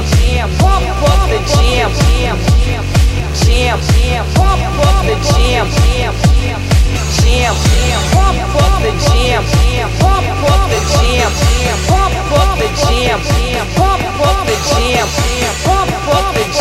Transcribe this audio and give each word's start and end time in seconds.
jam, 0.00 0.48
pump 0.56 0.88
up 1.04 1.28
the 1.28 1.36
jam, 1.52 1.92
jam, 3.44 3.78
jam, 3.92 4.24
pump 4.32 4.62
up 4.80 5.04
the 5.04 5.16
jam, 5.20 5.68
jam, 5.68 6.14
jam, 7.20 7.52
pump 8.12 8.40
up 8.56 8.80
the 8.80 8.90
jam, 9.04 9.44
jam, 9.44 9.90
pump 10.00 10.24
up 10.48 10.70
the 10.70 10.80
jam, 10.96 11.28
pump 11.88 12.32
up 12.32 12.58
the 12.58 12.68
jam, 12.88 13.20
jam, 13.20 13.66
pump 13.76 14.04
up 14.24 14.46
the 14.46 14.56
jam, 14.72 15.08
jam, 15.12 15.54
pump 15.64 16.08
up 16.08 16.34
the 16.34 16.44
jam. 16.44 16.51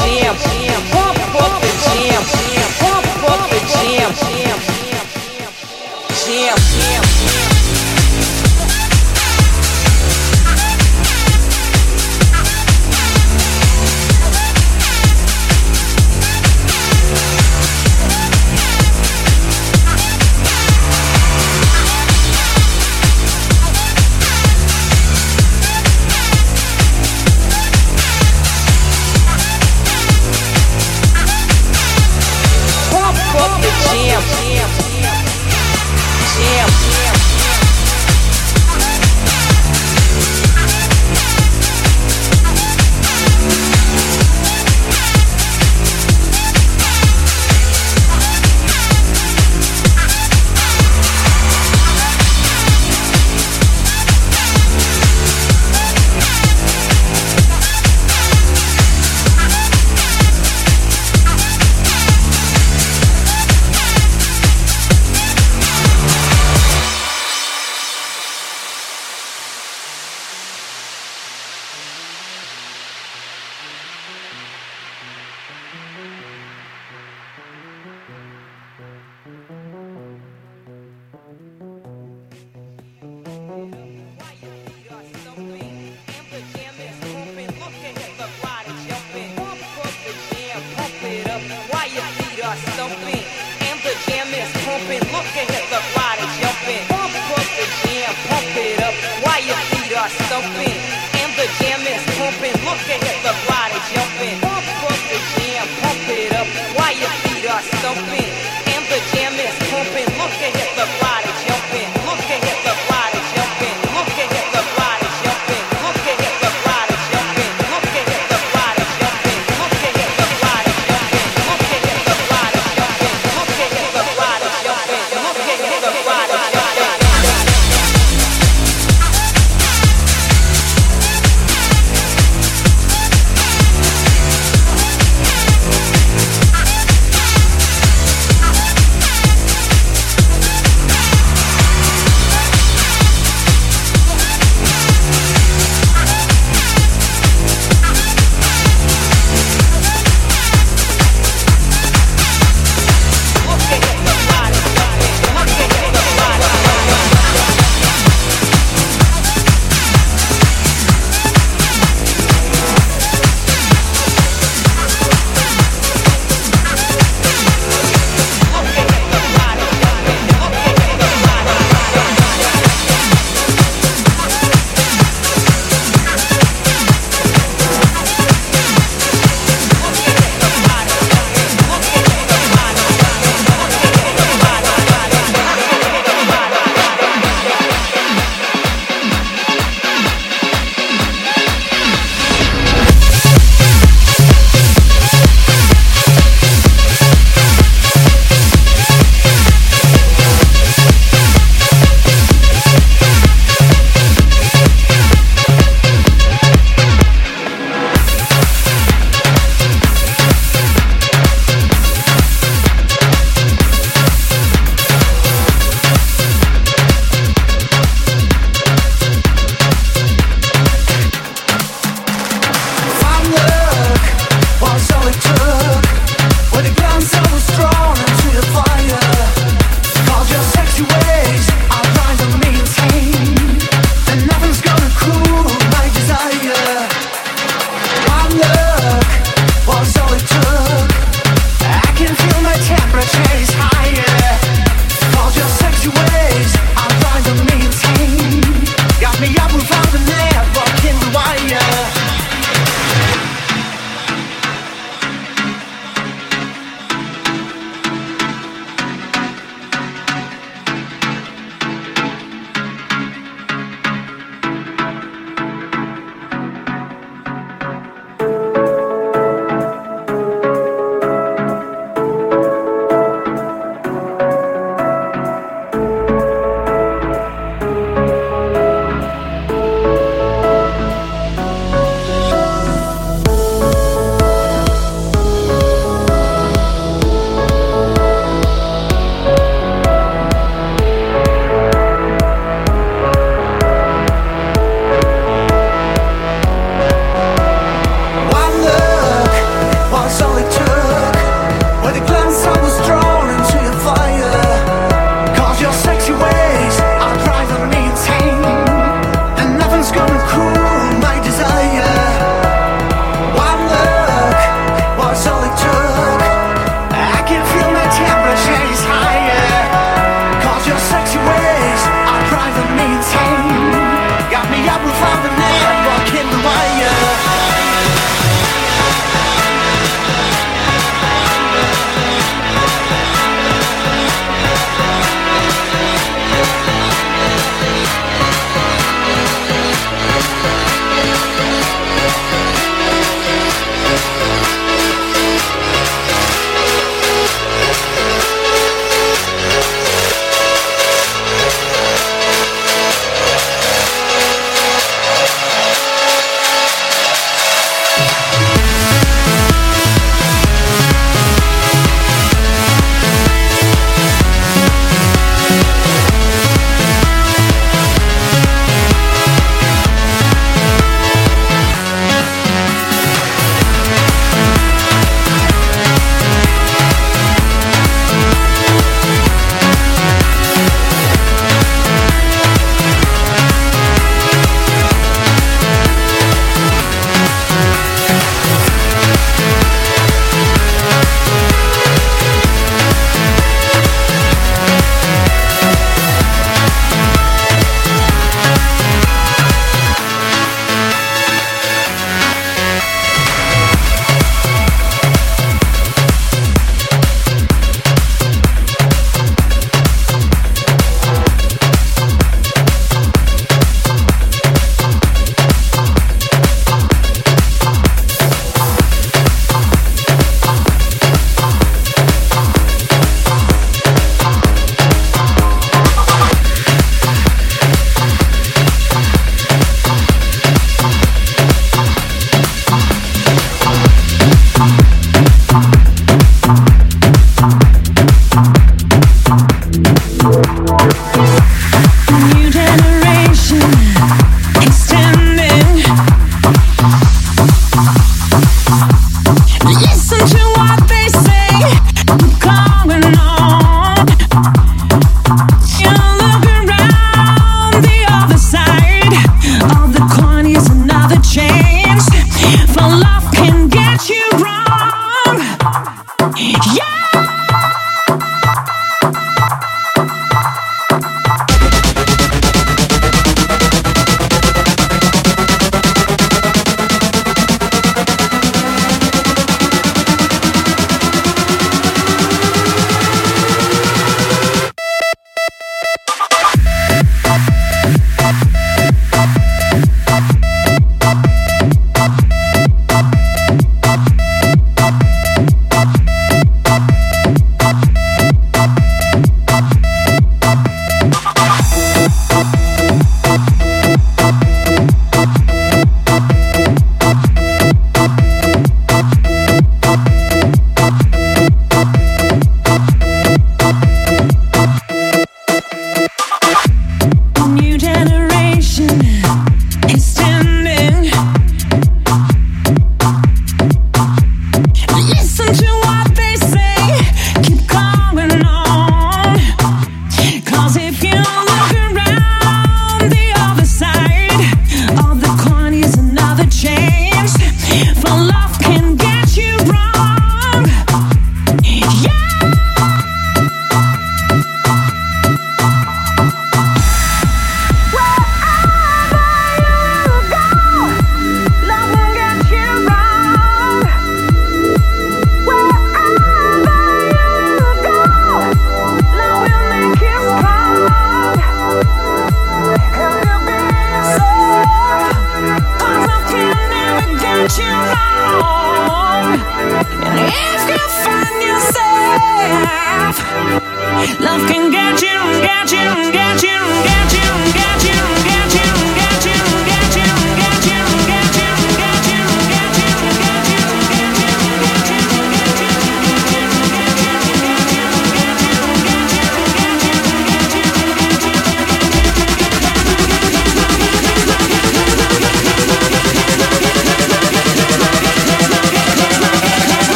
can't 95.33 95.49
hit 95.49 95.69
the 95.69 96.00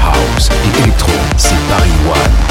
House 0.00 0.48
et 0.50 0.82
électro, 0.82 1.12
c'est 1.36 1.54
Paris 1.68 1.90
One. 2.06 2.43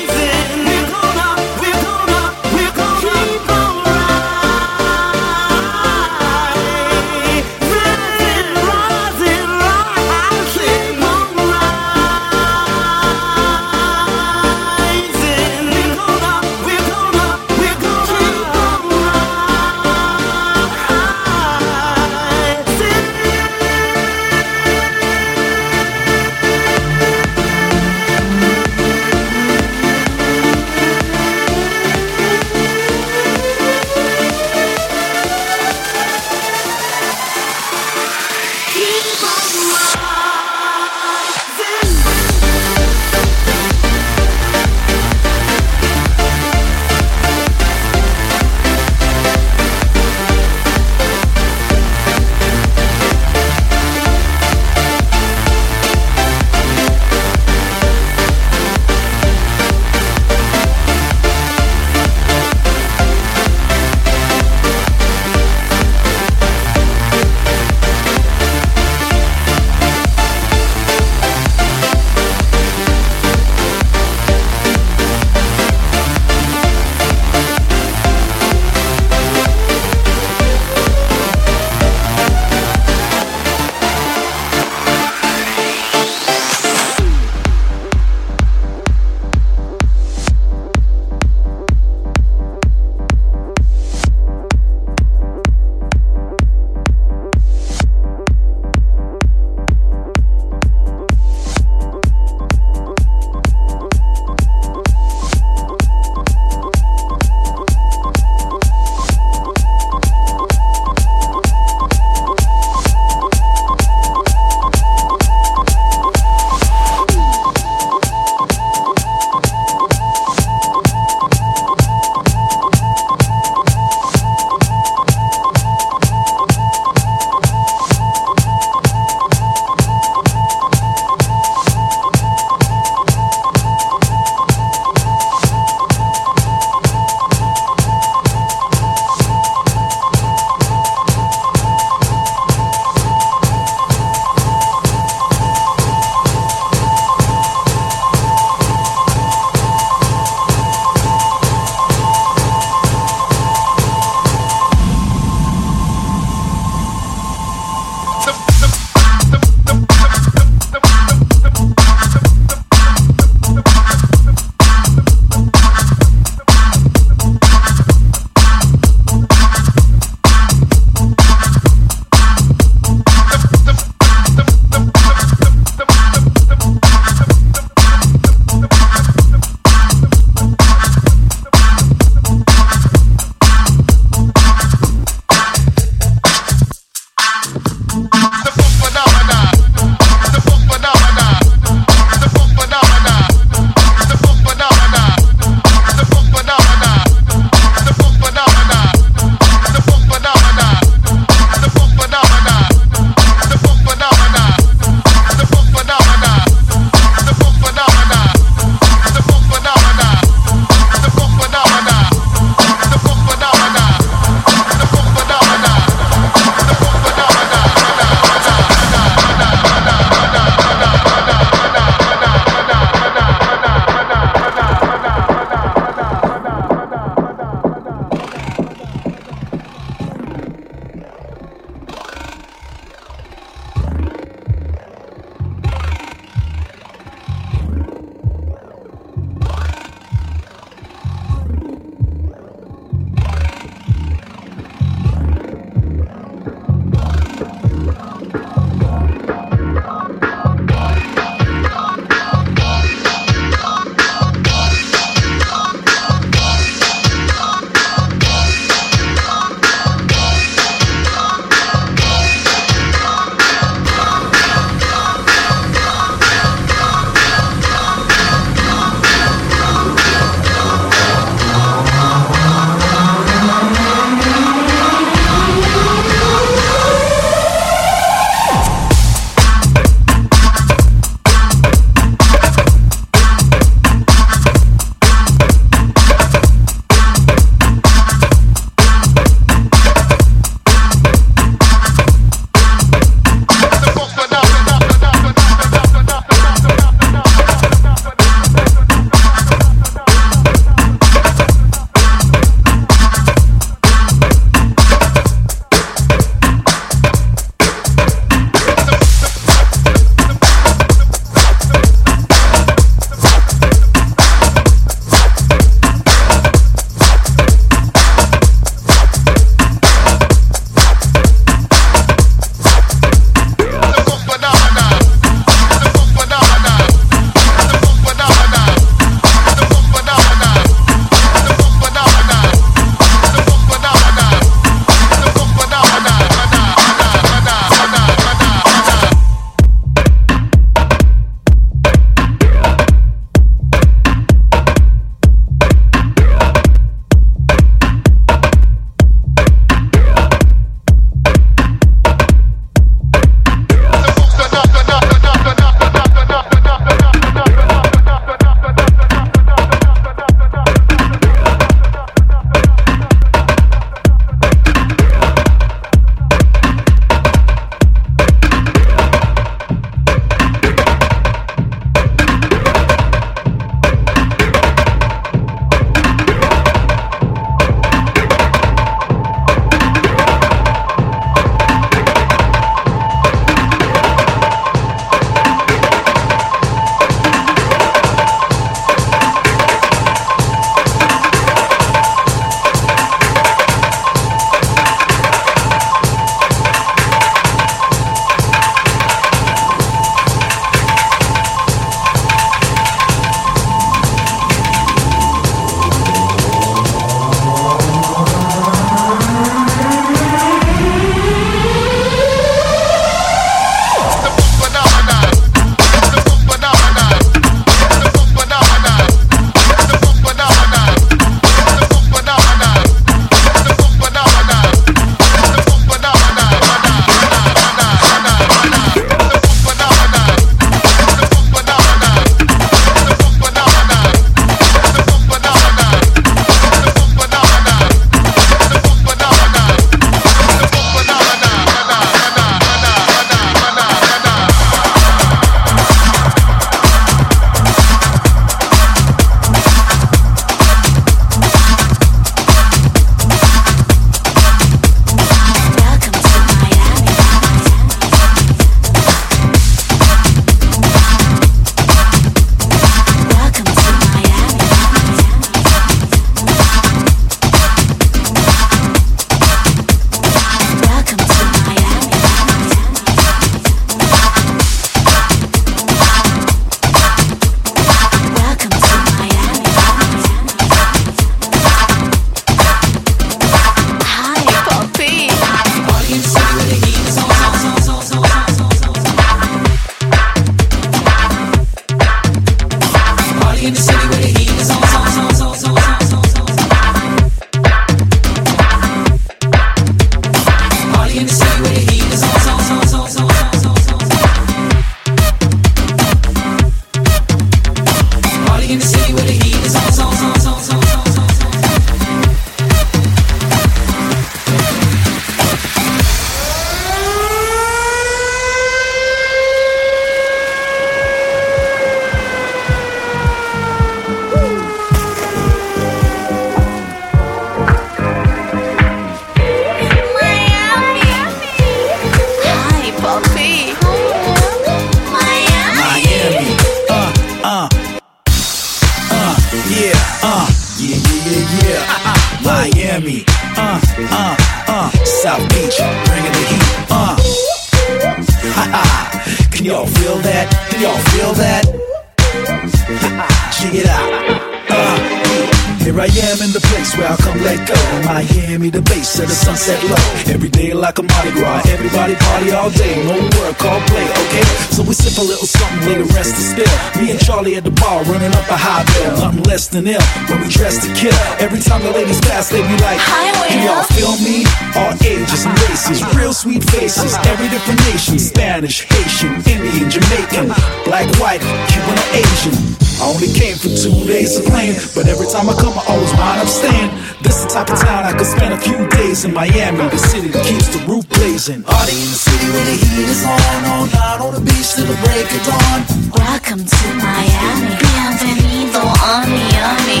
Nothing 569.84 569.92
less 569.92 570.28
ill 570.28 570.34
when 570.34 570.42
we 570.42 570.48
dress 570.48 570.86
to 570.86 570.94
kill. 570.94 571.12
Every 571.38 571.60
time 571.60 571.82
the 571.82 571.90
ladies 571.90 572.20
pass, 572.22 572.48
they 572.48 572.62
be 572.62 572.76
like, 572.82 572.98
Can 573.00 573.66
y'all 573.66 573.82
feel 573.84 574.16
me? 574.24 574.44
All 574.76 574.92
ages 575.04 575.44
and 575.44 575.60
races, 575.68 576.02
real 576.16 576.32
sweet 576.32 576.64
faces. 576.64 577.14
Every 577.26 577.48
different 577.48 577.80
nation 577.92 578.18
Spanish, 578.18 578.86
Haitian, 578.88 579.34
Indian, 579.46 579.90
Jamaican, 579.90 580.46
black, 580.84 581.08
white, 581.20 581.40
Cuban, 581.68 581.98
or 581.98 582.08
Asian. 582.14 582.83
I 583.04 583.12
only 583.12 583.28
came 583.36 583.52
for 583.52 583.68
two 583.68 583.92
days 584.08 584.40
of 584.40 584.48
playing, 584.48 584.80
but 584.96 585.04
every 585.04 585.28
time 585.28 585.44
I 585.44 585.52
come, 585.60 585.76
I 585.76 585.84
always 585.92 586.08
wind 586.16 586.40
up 586.40 586.48
staying. 586.48 586.88
This 587.20 587.36
is 587.36 587.44
the 587.44 587.52
type 587.52 587.68
of 587.68 587.76
town 587.76 588.08
I 588.08 588.16
could 588.16 588.24
spend 588.24 588.56
a 588.56 588.60
few 588.64 588.80
days 588.96 589.28
in 589.28 589.34
Miami, 589.36 589.84
the 589.92 590.00
city 590.00 590.32
that 590.32 590.40
keeps 590.40 590.72
the 590.72 590.80
roof 590.88 591.04
blazing. 591.12 591.68
Party 591.68 591.92
in 591.92 592.08
the 592.08 592.16
city 592.16 592.48
where 592.48 592.64
the 592.64 592.76
heat 592.80 593.04
is 593.04 593.20
on, 593.28 593.60
all 593.68 593.84
night 593.92 594.20
on 594.24 594.32
the 594.32 594.40
beach 594.40 594.72
till 594.72 594.88
the 594.88 594.96
break 595.04 595.28
of 595.36 595.42
dawn. 595.44 595.80
Welcome 596.16 596.64
to 596.64 596.86
Miami. 596.96 597.76
Bienvenido 597.76 598.80
a 598.80 599.12
Miami. 599.28 600.00